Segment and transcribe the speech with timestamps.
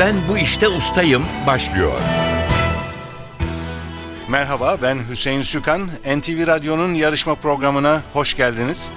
[0.00, 1.92] Ben bu işte ustayım başlıyor.
[4.28, 5.86] Merhaba ben Hüseyin Sükan.
[5.86, 8.92] NTV Radyo'nun yarışma programına hoş geldiniz.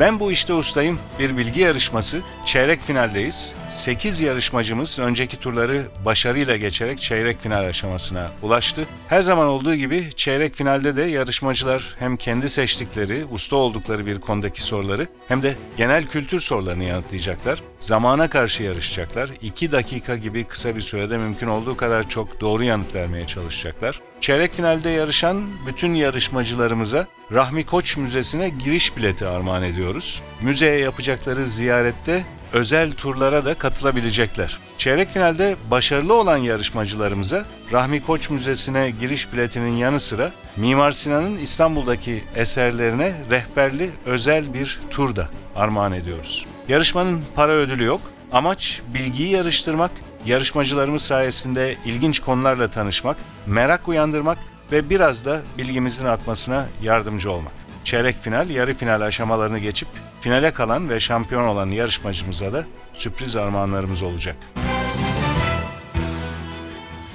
[0.00, 0.98] Ben bu işte ustayım.
[1.18, 2.22] Bir bilgi yarışması.
[2.46, 3.54] Çeyrek finaldeyiz.
[3.68, 8.86] 8 yarışmacımız önceki turları başarıyla geçerek çeyrek final aşamasına ulaştı.
[9.08, 14.62] Her zaman olduğu gibi çeyrek finalde de yarışmacılar hem kendi seçtikleri, usta oldukları bir konudaki
[14.62, 17.62] soruları hem de genel kültür sorularını yanıtlayacaklar.
[17.78, 19.30] Zamana karşı yarışacaklar.
[19.42, 24.00] 2 dakika gibi kısa bir sürede mümkün olduğu kadar çok doğru yanıt vermeye çalışacaklar.
[24.20, 30.22] Çeyrek finalde yarışan bütün yarışmacılarımıza Rahmi Koç Müzesi'ne giriş bileti armağan ediyoruz.
[30.40, 34.58] Müzeye yapacakları ziyarette özel turlara da katılabilecekler.
[34.78, 42.24] Çeyrek finalde başarılı olan yarışmacılarımıza Rahmi Koç Müzesi'ne giriş biletinin yanı sıra Mimar Sinan'ın İstanbul'daki
[42.36, 46.46] eserlerine rehberli özel bir tur da armağan ediyoruz.
[46.68, 48.00] Yarışmanın para ödülü yok.
[48.32, 49.90] Amaç bilgiyi yarıştırmak,
[50.26, 54.38] yarışmacılarımız sayesinde ilginç konularla tanışmak, merak uyandırmak
[54.72, 57.52] ve biraz da bilgimizin artmasına yardımcı olmak.
[57.84, 59.88] Çeyrek final, yarı final aşamalarını geçip
[60.20, 62.64] finale kalan ve şampiyon olan yarışmacımıza da
[62.94, 64.36] sürpriz armağanlarımız olacak.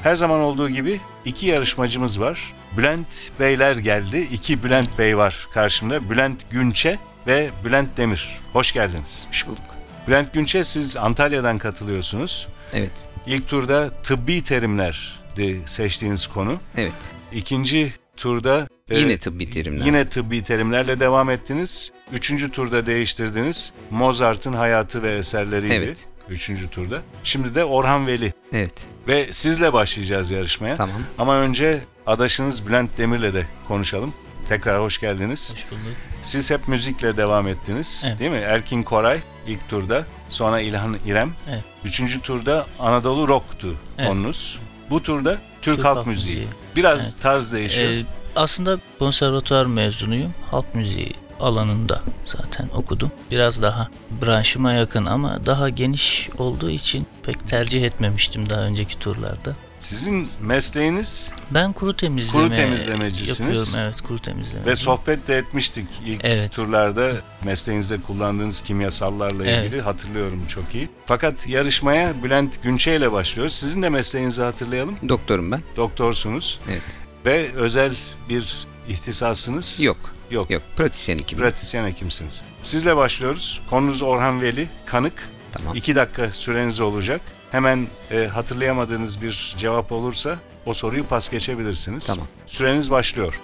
[0.03, 2.53] Her zaman olduğu gibi iki yarışmacımız var.
[2.77, 4.27] Bülent Beyler geldi.
[4.31, 6.09] İki Bülent Bey var karşımda.
[6.09, 8.39] Bülent Günçe ve Bülent Demir.
[8.53, 9.27] Hoş geldiniz.
[9.29, 9.63] Hoş bulduk.
[10.07, 12.47] Bülent Günçe siz Antalya'dan katılıyorsunuz.
[12.73, 12.91] Evet.
[13.27, 15.20] İlk turda tıbbi terimlerdi
[15.65, 16.59] seçtiğiniz konu.
[16.77, 16.93] Evet.
[17.33, 19.85] İkinci turda e, Yine tıbbi terimler.
[19.85, 21.91] Yine tıbbi terimlerle devam ettiniz.
[22.11, 23.73] Üçüncü turda değiştirdiniz.
[23.91, 25.73] Mozart'ın hayatı ve eserleriydi.
[25.73, 25.97] Evet.
[26.29, 27.01] Üçüncü turda.
[27.23, 28.33] Şimdi de Orhan Veli.
[28.53, 28.73] Evet.
[29.07, 30.75] Ve sizle başlayacağız yarışmaya.
[30.75, 31.01] Tamam.
[31.17, 34.13] Ama önce adaşınız Bülent Demir'le de konuşalım.
[34.49, 35.53] Tekrar hoş geldiniz.
[35.53, 35.95] Hoş bulduk.
[36.21, 38.19] Siz hep müzikle devam ettiniz Evet.
[38.19, 38.37] değil mi?
[38.37, 41.33] Erkin Koray ilk turda, sonra İlhan İrem.
[41.49, 41.63] Evet.
[41.85, 44.09] Üçüncü turda Anadolu Rock'tu Evet.
[44.09, 44.59] konunuz.
[44.91, 45.31] Bu turda
[45.61, 46.35] Türk, Türk Halk, Halk Müziği.
[46.35, 46.47] Müziği.
[46.75, 47.23] Biraz Evet.
[47.23, 47.89] tarz değişiyor.
[47.91, 50.33] Ee, aslında konservatuvar mezunuyum.
[50.51, 53.11] Halk müziği alanında zaten okudum.
[53.31, 53.87] Biraz daha
[54.21, 59.55] branşıma yakın ama daha geniş olduğu için pek tercih etmemiştim daha önceki turlarda.
[59.79, 63.39] Sizin mesleğiniz Ben kuru temizleme Kuru temizlemecisiniz.
[63.39, 63.73] yapıyorum.
[63.77, 64.65] Evet kuru temizleme.
[64.65, 66.51] ve sohbet de etmiştik ilk Evet.
[66.51, 67.11] turlarda
[67.43, 69.65] mesleğinizde kullandığınız kimyasallarla Evet.
[69.65, 70.89] ilgili hatırlıyorum çok iyi.
[71.05, 73.53] Fakat yarışmaya Bülent Günçe ile başlıyoruz.
[73.53, 74.95] Sizin de mesleğinizi hatırlayalım.
[75.09, 75.61] Doktorum ben.
[75.77, 76.81] Doktorsunuz Evet.
[77.25, 77.95] ve özel
[78.29, 79.97] bir ihtisasınız Yok.
[80.31, 80.49] Yok.
[80.49, 80.63] Yok.
[80.77, 81.43] Pratisyen hekimim.
[81.43, 82.43] Pratisyen hekimsiniz.
[82.63, 83.61] Sizle başlıyoruz.
[83.69, 85.29] Konunuz Orhan Veli, kanık.
[85.51, 85.75] Tamam.
[85.75, 87.21] İki dakika süreniz olacak.
[87.51, 92.05] Hemen e, hatırlayamadığınız bir cevap olursa o soruyu pas geçebilirsiniz.
[92.07, 92.27] Tamam.
[92.47, 93.39] Süreniz başlıyor.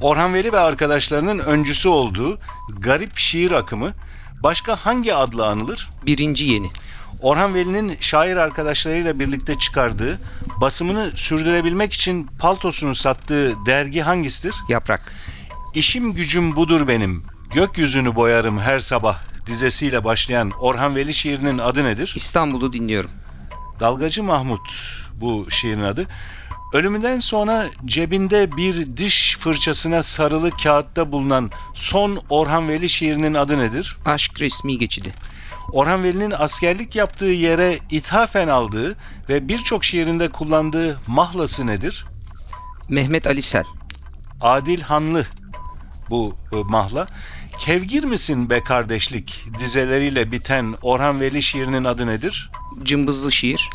[0.00, 2.38] Orhan Veli ve arkadaşlarının öncüsü olduğu
[2.78, 3.92] garip şiir akımı
[4.42, 5.90] başka hangi adla anılır?
[6.06, 6.70] Birinci yeni.
[7.22, 10.20] Orhan Veli'nin şair arkadaşlarıyla birlikte çıkardığı,
[10.60, 14.54] basımını sürdürebilmek için paltosunu sattığı dergi hangisidir?
[14.68, 15.12] Yaprak.
[15.74, 17.24] İşim gücüm budur benim,
[17.54, 22.12] gökyüzünü boyarım her sabah dizesiyle başlayan Orhan Veli şiirinin adı nedir?
[22.16, 23.10] İstanbul'u dinliyorum.
[23.80, 24.68] Dalgacı Mahmut
[25.14, 26.06] bu şiirin adı.
[26.72, 33.96] Ölümünden sonra cebinde bir diş fırçasına sarılı kağıtta bulunan son Orhan Veli şiirinin adı nedir?
[34.04, 35.14] Aşk resmi geçidi.
[35.72, 38.96] Orhan Veli'nin askerlik yaptığı yere ithafen aldığı
[39.28, 42.06] ve birçok şiirinde kullandığı mahlası nedir?
[42.88, 43.64] Mehmet Ali Sel.
[44.40, 45.26] Adil Hanlı
[46.10, 47.06] bu e, mahla.
[47.58, 52.50] Kevgir misin be kardeşlik dizeleriyle biten Orhan Veli şiirinin adı nedir?
[52.82, 53.70] Cımbızlı şiir.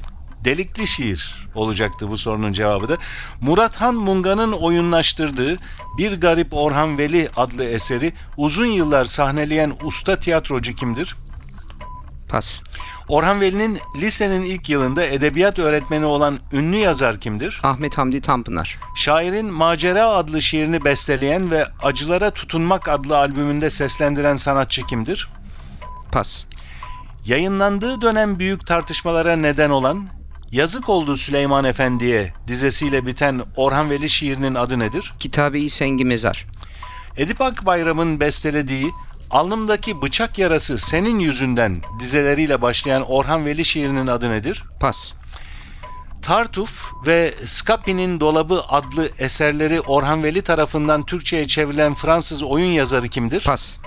[0.46, 2.98] Delikli şiir olacaktı bu sorunun cevabı da.
[3.42, 5.58] Murat Han Munga'nın oyunlaştırdığı
[5.98, 11.16] Bir Garip Orhan Veli adlı eseri uzun yıllar sahneleyen usta tiyatrocu kimdir?
[12.32, 12.62] Pas.
[13.08, 17.60] Orhan Veli'nin lisenin ilk yılında edebiyat öğretmeni olan ünlü yazar kimdir?
[17.64, 18.80] Ahmet Hamdi Tanpınar.
[18.96, 25.30] Şairin Macera adlı şiirini besteleyen ve Acılara Tutunmak adlı albümünde seslendiren sanatçı kimdir?
[26.12, 26.46] Pas.
[27.26, 30.08] Yayınlandığı dönem büyük tartışmalara neden olan
[30.52, 35.14] Yazık oldu Süleyman Efendi'ye dizesiyle biten Orhan Veli şiirinin adı nedir?
[35.20, 36.48] Kitabe-i Sengi Mezar.
[37.18, 38.92] Edip Akbayram'ın bestelediği
[39.32, 44.64] Alnımdaki bıçak yarası senin yüzünden dizeleriyle başlayan Orhan Veli şiirinin adı nedir?
[44.80, 45.14] Pas.
[46.22, 53.44] Tartuf ve Scapi'nin Dolabı adlı eserleri Orhan Veli tarafından Türkçe'ye çevrilen Fransız oyun yazarı kimdir?
[53.44, 53.78] Pas.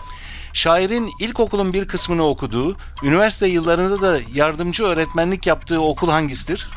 [0.52, 6.68] Şairin ilkokulun bir kısmını okuduğu, üniversite yıllarında da yardımcı öğretmenlik yaptığı okul hangisidir?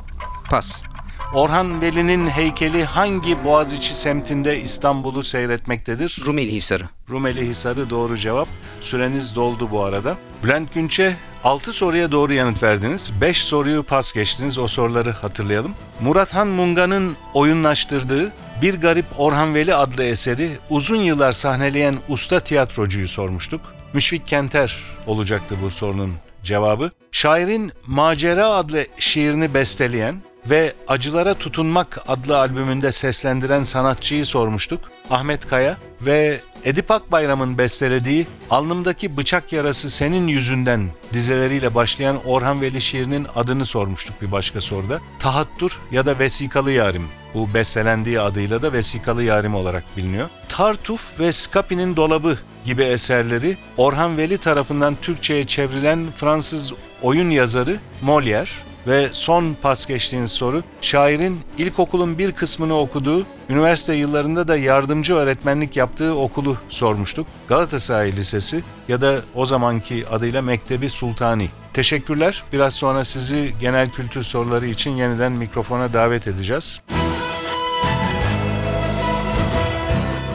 [0.50, 0.84] Pas.
[1.33, 6.21] Orhan Veli'nin heykeli hangi Boğaziçi semtinde İstanbul'u seyretmektedir?
[6.25, 6.83] Rumeli Hisarı.
[7.09, 8.47] Rumeli Hisarı doğru cevap.
[8.81, 10.18] Süreniz doldu bu arada.
[10.44, 13.12] Bülent Günç'e 6 soruya doğru yanıt verdiniz.
[13.21, 14.57] 5 soruyu pas geçtiniz.
[14.57, 15.74] O soruları hatırlayalım.
[16.01, 23.62] Murathan Munga'nın oyunlaştırdığı Bir Garip Orhan Veli adlı eseri uzun yıllar sahneleyen usta tiyatrocuyu sormuştuk.
[23.94, 24.75] Müşfik Kenter
[25.07, 26.13] olacaktı bu sorunun
[26.44, 26.91] cevabı.
[27.12, 34.82] Şairin Macera adlı şiirini besteleyen ve Acılara Tutunmak adlı albümünde seslendiren sanatçıyı sormuştuk.
[35.10, 42.82] Ahmet Kaya ve Edip Akbayram'ın bestelediği Alnımdaki Bıçak Yarası Senin Yüzünden dizeleriyle başlayan Orhan Veli
[42.82, 45.00] şiirinin adını sormuştuk bir başka soruda.
[45.20, 47.08] Tahattur ya da Vesikalı Yarim.
[47.34, 50.30] Bu bestelendiği adıyla da Vesikalı Yarim olarak biliniyor.
[50.50, 58.50] Tartuf ve Scapi'nin Dolabı gibi eserleri Orhan Veli tarafından Türkçe'ye çevrilen Fransız oyun yazarı Molière
[58.88, 65.78] ve son pas geçtiğiniz soru, şairin ilkokulun bir kısmını okuduğu, üniversite yıllarında da yardımcı öğretmenlik
[65.78, 67.28] yaptığı okulu sormuştuk.
[67.48, 71.50] Galatasaray Lisesi ya da o zamanki adıyla Mektebi Sultani.
[71.74, 72.44] Teşekkürler.
[72.54, 76.81] Biraz sonra sizi genel kültür soruları için yeniden mikrofona davet edeceğiz.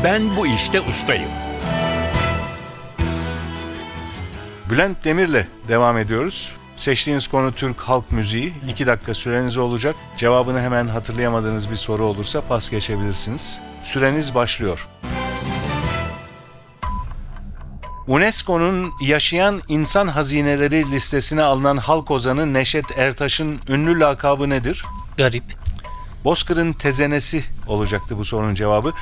[0.05, 1.31] Ben bu işte ustayım.
[4.71, 6.62] Bülent Demir'le devam ediyoruz.
[6.83, 8.53] Seçtiğiniz konu Türk halk müziği.
[8.69, 9.97] 2 dakika süreniz olacak.
[10.17, 13.61] Cevabını hemen hatırlayamadığınız bir soru olursa pas geçebilirsiniz.
[13.83, 14.89] Süreniz başlıyor.
[18.07, 24.85] UNESCO'nun yaşayan insan hazineleri listesine alınan halk ozanı Neşet Ertaş'ın ünlü lakabı nedir?
[25.17, 25.45] Garip.
[26.25, 28.93] Bozkır'ın tezenesi olacaktı bu sorunun cevabı.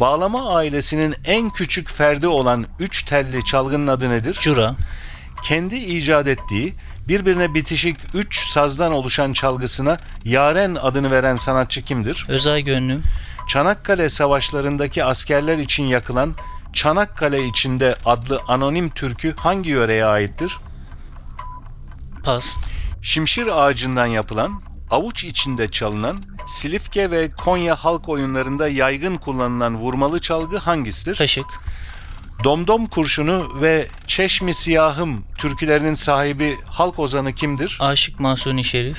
[0.00, 4.38] Bağlama ailesinin en küçük ferdi olan üç telli çalgının adı nedir?
[4.40, 4.74] Cura.
[5.42, 6.74] kendi icat ettiği
[7.08, 12.26] birbirine bitişik üç sazdan oluşan çalgısına Yaren adını veren sanatçı kimdir?
[12.28, 13.02] Özay Gönlüm.
[13.48, 16.34] Çanakkale savaşlarındaki askerler için yakılan
[16.72, 20.58] Çanakkale içinde adlı anonim türkü hangi yöreye aittir?
[22.24, 22.56] Pas.
[23.02, 30.58] Şimşir ağacından yapılan, avuç içinde çalınan, Silifke ve Konya halk oyunlarında yaygın kullanılan vurmalı çalgı
[30.58, 31.16] hangisidir?
[31.16, 31.46] Kaşık.
[32.44, 37.78] Domdom kurşunu ve Çeşmi Siyahım türkülerinin sahibi halk ozanı kimdir?
[37.80, 38.98] Aşık Mahsuni Şerif.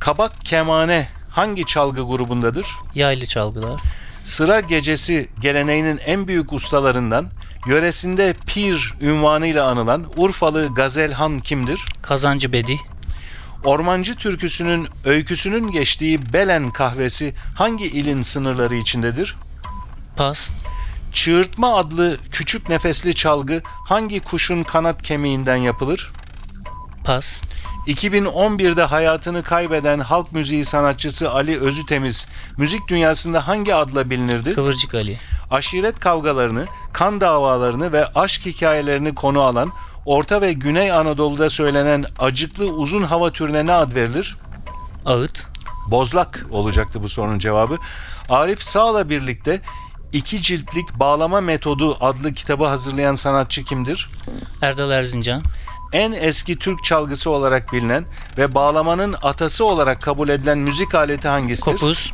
[0.00, 2.66] Kabak kemane hangi çalgı grubundadır?
[2.94, 3.80] Yaylı çalgılar.
[4.24, 7.30] Sıra gecesi geleneğinin en büyük ustalarından,
[7.66, 11.80] yöresinde pir ünvanıyla anılan Urfalı Gazelhan kimdir?
[12.02, 12.76] Kazancı Bedi.
[13.64, 19.36] Ormancı türküsünün öyküsünün geçtiği Belen kahvesi hangi ilin sınırları içindedir?
[20.16, 20.50] Pas.
[21.16, 26.12] Çığırtma adlı küçük nefesli çalgı hangi kuşun kanat kemiğinden yapılır?
[27.04, 27.42] Pas.
[27.86, 32.26] 2011'de hayatını kaybeden halk müziği sanatçısı Ali Özütemiz
[32.56, 34.54] müzik dünyasında hangi adla bilinirdi?
[34.54, 35.18] Kıvırcık Ali.
[35.50, 39.72] Aşiret kavgalarını, kan davalarını ve aşk hikayelerini konu alan
[40.06, 44.36] Orta ve Güney Anadolu'da söylenen acıklı uzun hava türüne ne ad verilir?
[45.06, 45.46] Ağıt.
[45.86, 47.78] Bozlak olacaktı bu sorunun cevabı.
[48.28, 49.60] Arif Sağ'la birlikte
[50.12, 54.10] iki ciltlik Bağlama Metodu adlı kitabı hazırlayan sanatçı kimdir?
[54.62, 55.42] Erdal Erzincan.
[55.92, 58.04] en eski Türk çalgısı olarak bilinen
[58.38, 61.72] ve bağlamanın atası olarak kabul edilen müzik aleti hangisidir?
[61.72, 62.12] Kopuz.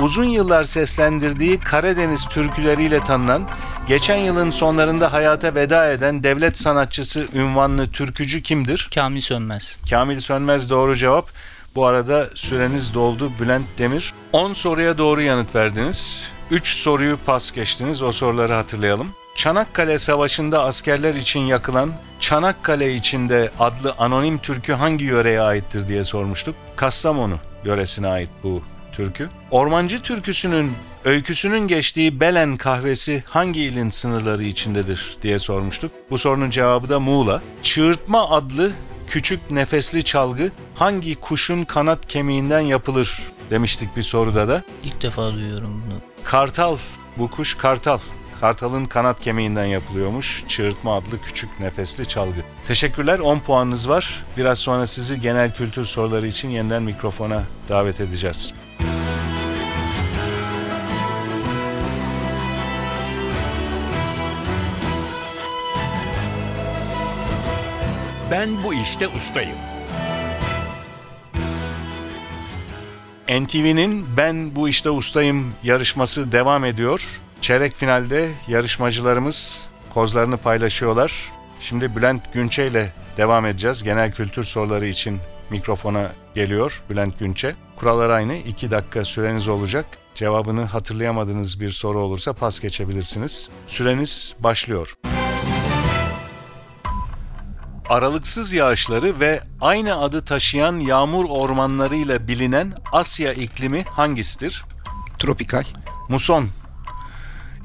[0.00, 3.48] Uzun yıllar seslendirdiği Karadeniz türküleriyle tanınan,
[3.88, 8.88] geçen yılın sonlarında hayata veda eden devlet sanatçısı ünvanlı türkücü kimdir?
[8.94, 9.78] Kamil Sönmez.
[9.90, 11.28] Kamil Sönmez doğru cevap.
[11.74, 14.12] Bu arada süreniz doldu Bülent Demir.
[14.32, 16.30] 10 soruya doğru yanıt verdiniz.
[16.50, 18.02] 3 soruyu pas geçtiniz.
[18.02, 19.08] O soruları hatırlayalım.
[19.36, 26.54] Çanakkale Savaşı'nda askerler için yakılan Çanakkale içinde adlı anonim türkü hangi yöreye aittir diye sormuştuk.
[26.76, 28.62] Kastamonu yöresine ait bu
[28.92, 29.28] türkü.
[29.50, 30.72] Ormancı türküsünün
[31.04, 35.92] öyküsünün geçtiği Belen kahvesi hangi ilin sınırları içindedir diye sormuştuk.
[36.10, 37.42] Bu sorunun cevabı da Muğla.
[37.62, 38.72] Çığırtma adlı
[39.08, 44.62] küçük nefesli çalgı hangi kuşun kanat kemiğinden yapılır demiştik bir soruda da.
[44.84, 46.15] İlk defa duyuyorum bunu.
[46.26, 46.78] Kartal,
[47.18, 47.98] bu kuş kartal.
[48.40, 50.44] Kartalın kanat kemiğinden yapılıyormuş.
[50.48, 52.40] Çığırtma adlı küçük nefesli çalgı.
[52.66, 54.24] Teşekkürler 10 puanınız var.
[54.36, 58.54] Biraz sonra sizi genel kültür soruları için yeniden mikrofona davet edeceğiz.
[68.30, 69.75] Ben bu işte ustayım.
[73.28, 77.02] NTV'nin Ben Bu İşte Ustayım yarışması devam ediyor.
[77.40, 81.32] Çeyrek finalde yarışmacılarımız kozlarını paylaşıyorlar.
[81.60, 83.82] Şimdi Bülent Günçe ile devam edeceğiz.
[83.82, 85.18] Genel kültür soruları için
[85.50, 87.54] mikrofona geliyor Bülent Günçe.
[87.76, 88.36] Kurallar aynı.
[88.36, 89.86] 2 dakika süreniz olacak.
[90.14, 93.48] Cevabını hatırlayamadığınız bir soru olursa pas geçebilirsiniz.
[93.66, 94.94] Süreniz başlıyor.
[97.88, 104.64] Aralıksız yağışları ve aynı adı taşıyan yağmur ormanlarıyla bilinen Asya iklimi hangisidir?
[105.18, 105.64] Tropikal.
[106.08, 106.48] Muson.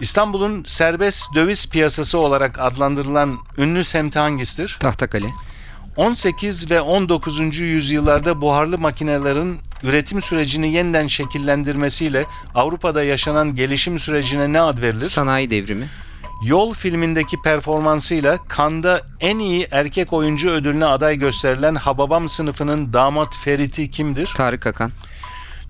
[0.01, 4.77] İstanbul'un serbest döviz piyasası olarak adlandırılan ünlü semti hangisidir?
[4.79, 5.27] Tahtakale.
[5.95, 7.59] 18 ve 19.
[7.59, 12.25] yüzyıllarda buharlı makinelerin üretim sürecini yeniden şekillendirmesiyle
[12.55, 15.05] Avrupa'da yaşanan gelişim sürecine ne ad verilir?
[15.05, 15.89] Sanayi devrimi.
[16.41, 23.91] Yol filmindeki performansıyla Cannes'da en iyi erkek oyuncu ödülüne aday gösterilen Hababam sınıfının damat Ferit'i
[23.91, 24.33] kimdir?
[24.37, 24.91] Tarık Akan.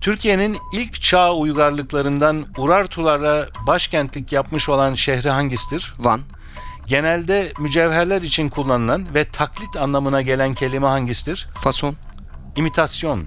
[0.00, 5.94] Türkiye'nin ilk çağ uygarlıklarından Urartulara başkentlik yapmış olan şehri hangisidir?
[5.98, 6.20] Van.
[6.86, 11.46] Genelde mücevherler için kullanılan ve taklit anlamına gelen kelime hangisidir?
[11.54, 11.96] Fason.
[12.56, 13.26] İmitasyon.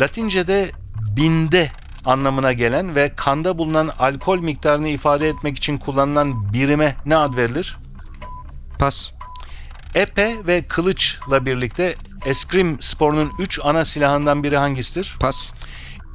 [0.00, 0.70] Latince'de
[1.16, 1.70] binde
[2.06, 7.76] anlamına gelen ve kanda bulunan alkol miktarını ifade etmek için kullanılan birime ne ad verilir?
[8.78, 9.12] Pas.
[9.94, 11.96] Epe ve kılıçla birlikte
[12.26, 15.16] eskrim sporunun üç ana silahından biri hangisidir?
[15.20, 15.52] Pas.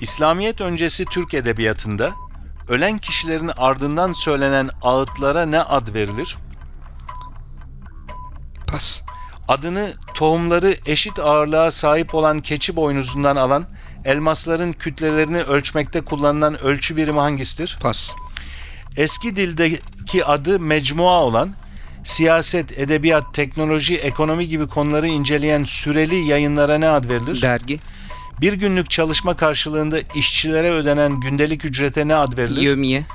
[0.01, 2.11] İslamiyet öncesi Türk edebiyatında
[2.67, 6.37] ölen kişilerin ardından söylenen ağıtlara ne ad verilir?
[8.67, 9.01] Pas.
[9.47, 13.65] Adını tohumları eşit ağırlığa sahip olan keçi boynuzundan alan
[14.05, 17.77] elmasların kütlelerini ölçmekte kullanılan ölçü birimi hangisidir?
[17.81, 18.11] Pas.
[18.97, 21.55] Eski dildeki adı mecmua olan
[22.03, 27.41] siyaset, edebiyat, teknoloji, ekonomi gibi konuları inceleyen süreli yayınlara ne ad verilir?
[27.41, 27.79] Dergi.
[28.41, 32.61] Bir günlük çalışma karşılığında işçilere ödenen gündelik ücrete ne ad verilir?
[32.61, 33.05] Yömiye.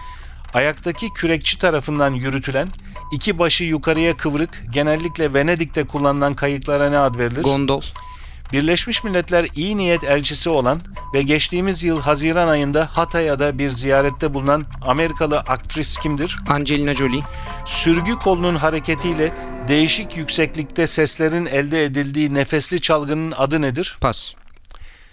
[0.55, 2.69] Ayaktaki kürekçi tarafından yürütülen,
[3.13, 7.43] iki başı yukarıya kıvrık, genellikle Venedik'te kullanılan kayıklara ne ad verilir?
[7.43, 7.83] Gondol.
[8.53, 10.81] Birleşmiş Milletler iyi niyet elçisi olan
[11.15, 16.37] ve geçtiğimiz yıl Haziran ayında Hatay'da bir ziyarette bulunan Amerikalı aktris kimdir?
[16.49, 17.23] Angelina Jolie.
[17.65, 19.33] Sürgü kolunun hareketiyle
[19.69, 23.99] değişik yükseklikte seslerin elde edildiği nefesli çalgının adı nedir?
[24.01, 24.35] Pas.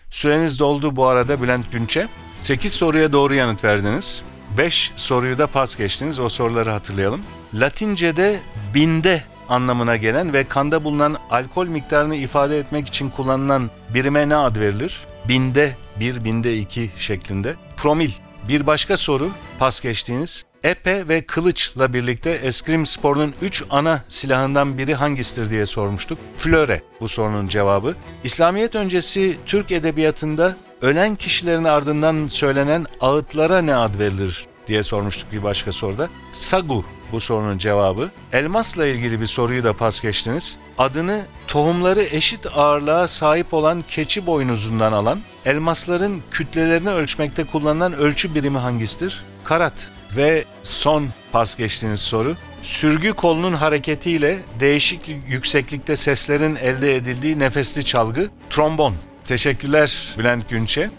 [0.10, 2.08] Süreniz doldu bu arada Bülent Günçe.
[2.38, 4.22] 8 soruya doğru yanıt verdiniz.
[4.58, 6.20] 5 soruyu da pas geçtiniz.
[6.20, 7.22] O soruları hatırlayalım.
[7.54, 8.40] Latince'de
[8.74, 14.56] binde anlamına gelen ve kanda bulunan alkol miktarını ifade etmek için kullanılan birime ne ad
[14.56, 15.00] verilir?
[15.28, 17.56] Binde 1, binde 2 şeklinde.
[17.78, 18.12] Promil.
[18.48, 20.44] Bir başka soru pas geçtiğiniz.
[20.64, 26.18] Epe ve kılıçla birlikte eskrim sporunun 3 ana silahından biri hangisidir diye sormuştuk.
[26.38, 27.96] Flöre bu sorunun cevabı.
[28.24, 35.44] İslamiyet öncesi Türk edebiyatında ölen kişilerin ardından söylenen ağıtlara ne ad verilir diye sormuştuk bir
[35.44, 36.10] başka soruda.
[36.32, 38.10] Sagu bu sorunun cevabı.
[38.34, 40.58] Elmasla ilgili bir soruyu da pas geçtiniz.
[40.78, 48.58] Adını tohumları eşit ağırlığa sahip olan keçi boynuzundan alan, elmasların kütlelerini ölçmekte kullanılan ölçü birimi
[48.58, 49.24] hangisidir?
[49.44, 49.74] Karat.
[50.16, 52.36] Ve son pas geçtiğiniz soru.
[52.64, 58.96] Sürgü kolunun hareketiyle değişik yükseklikte seslerin elde edildiği nefesli çalgı trombon.
[59.28, 60.90] Teşekkürler Bülent Günçe.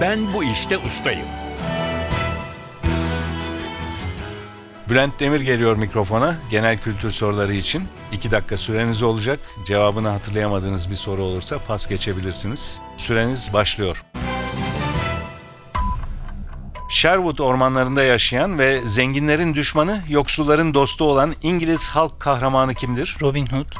[0.00, 1.41] Ben bu işte ustayım.
[4.92, 7.88] Bülent Demir geliyor mikrofona genel kültür soruları için.
[8.12, 9.40] 2 dakika süreniz olacak.
[9.66, 12.78] Cevabını hatırlayamadığınız bir soru olursa pas geçebilirsiniz.
[12.96, 14.04] Süreniz başlıyor.
[16.90, 23.16] Sherwood ormanlarında yaşayan ve zenginlerin düşmanı, yoksulların dostu olan İngiliz halk kahramanı kimdir?
[23.20, 23.72] Robin Hood.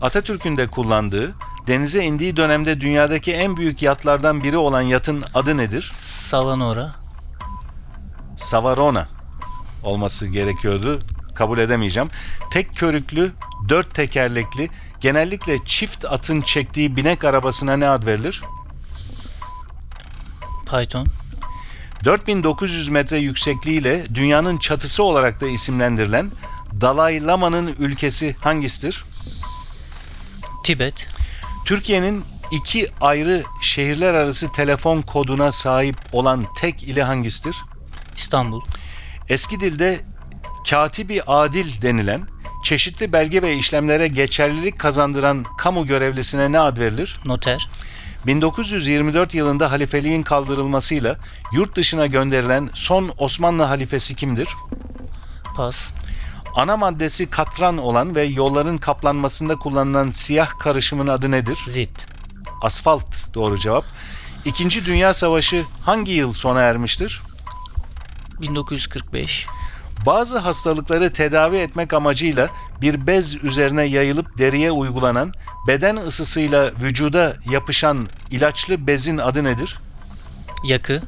[0.00, 1.34] Atatürk'ün de kullandığı,
[1.66, 5.92] denize indiği dönemde dünyadaki en büyük yatlardan biri olan yatın adı nedir?
[6.02, 6.94] Savanora.
[8.36, 9.15] Savarona
[9.86, 10.98] olması gerekiyordu.
[11.34, 12.08] Kabul edemeyeceğim.
[12.50, 13.32] Tek körüklü,
[13.68, 18.42] dört tekerlekli, genellikle çift atın çektiği binek arabasına ne ad verilir?
[20.70, 21.06] Python.
[22.04, 26.30] 4900 metre yüksekliğiyle dünyanın çatısı olarak da isimlendirilen
[26.80, 29.04] Dalai Lama'nın ülkesi hangisidir?
[30.64, 31.08] Tibet.
[31.64, 37.56] Türkiye'nin iki ayrı şehirler arası telefon koduna sahip olan tek ili hangisidir?
[38.16, 38.60] İstanbul.
[39.28, 40.00] Eski dilde
[40.70, 42.28] katibi adil denilen
[42.64, 47.20] çeşitli belge ve işlemlere geçerlilik kazandıran kamu görevlisine ne ad verilir?
[47.24, 47.70] Noter.
[48.26, 51.16] 1924 yılında halifeliğin kaldırılmasıyla
[51.52, 54.48] yurt dışına gönderilen son Osmanlı halifesi kimdir?
[55.56, 55.92] Pas.
[56.54, 61.58] Ana maddesi katran olan ve yolların kaplanmasında kullanılan siyah karışımın adı nedir?
[61.68, 62.06] Zit.
[62.62, 63.84] Asfalt doğru cevap.
[64.44, 67.22] İkinci Dünya Savaşı hangi yıl sona ermiştir?
[68.40, 69.46] 1945.
[70.06, 72.48] Bazı hastalıkları tedavi etmek amacıyla
[72.80, 75.32] bir bez üzerine yayılıp deriye uygulanan,
[75.68, 79.78] beden ısısıyla vücuda yapışan ilaçlı bezin adı nedir?
[80.64, 81.02] Yakı.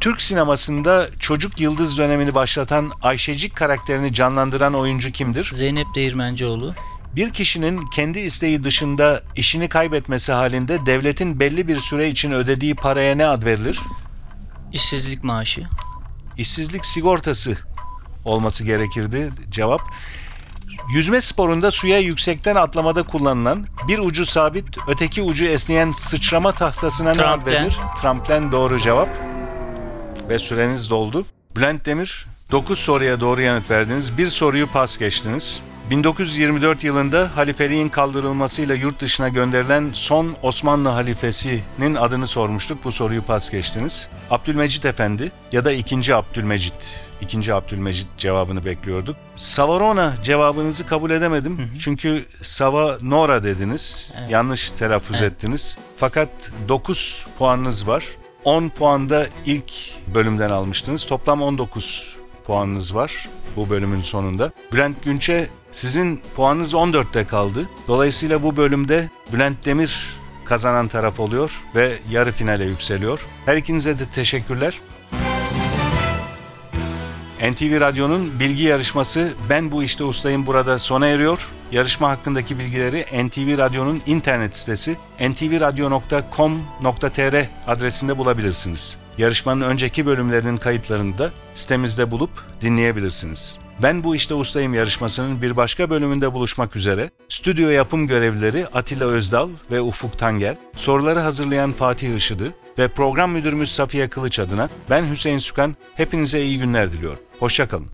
[0.00, 5.50] Türk sinemasında çocuk yıldız dönemini başlatan Ayşecik karakterini canlandıran oyuncu kimdir?
[5.54, 6.74] Zeynep Değirmencioğlu.
[7.16, 13.14] Bir kişinin kendi isteği dışında işini kaybetmesi halinde devletin belli bir süre için ödediği paraya
[13.14, 13.80] ne ad verilir?
[14.74, 15.66] işsizlik maaşı.
[16.38, 17.56] İşsizlik sigortası
[18.24, 19.80] olması gerekirdi cevap.
[20.94, 27.22] Yüzme sporunda suya yüksekten atlamada kullanılan bir ucu sabit öteki ucu esneyen sıçrama tahtasına ne
[27.24, 27.76] ad verilir?
[28.00, 29.08] Tramplen doğru cevap.
[30.28, 31.26] Ve süreniz doldu.
[31.56, 34.18] Bülent Demir 9 soruya doğru yanıt verdiniz.
[34.18, 35.62] Bir soruyu pas geçtiniz.
[35.90, 42.84] 1924 yılında halifeliğin kaldırılmasıyla yurt dışına gönderilen son Osmanlı halifesinin adını sormuştuk.
[42.84, 44.08] Bu soruyu pas geçtiniz.
[44.30, 46.14] Abdülmecit Efendi ya da 2.
[46.14, 47.00] Abdülmecit.
[47.20, 47.54] 2.
[47.54, 49.16] Abdülmecit cevabını bekliyorduk.
[49.36, 51.70] Savarona cevabınızı kabul edemedim.
[51.80, 54.12] Çünkü Savanora dediniz.
[54.20, 54.30] Evet.
[54.30, 55.32] Yanlış telaffuz Evet.
[55.32, 55.78] ettiniz.
[55.96, 56.28] Fakat
[56.68, 58.04] 9 puanınız var.
[58.44, 59.72] 10 puanda ilk
[60.14, 61.04] bölümden almıştınız.
[61.06, 64.52] Toplam 19 puanınız var bu bölümün sonunda.
[64.72, 67.68] Bülent Günç'e sizin puanınız 14'te kaldı.
[67.88, 73.26] Dolayısıyla bu bölümde Bülent Demir kazanan taraf oluyor ve yarı finale yükseliyor.
[73.46, 74.80] Her ikinize de teşekkürler.
[77.52, 81.48] NTV Radyo'nun bilgi yarışması Ben Bu İşte Ustayım burada sona eriyor.
[81.72, 88.98] Yarışma hakkındaki bilgileri NTV Radyo'nun internet sitesi ntvradio.com.tr adresinde bulabilirsiniz.
[89.18, 93.58] Yarışmanın önceki bölümlerinin kayıtlarını da sitemizde bulup dinleyebilirsiniz.
[93.82, 97.10] Ben Bu İşte Ustayım yarışmasının bir başka bölümünde buluşmak üzere.
[97.28, 103.72] Stüdyo yapım görevlileri Atilla Özdal ve Ufuk Tangel, soruları hazırlayan Fatih Işıdı ve program müdürümüz
[103.72, 107.23] Safiye Kılıç adına ben Hüseyin Sükan hepinize iyi günler diliyorum.
[107.40, 107.90] Hoşçakalın.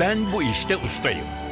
[0.00, 1.43] Ben bu işte ustayım.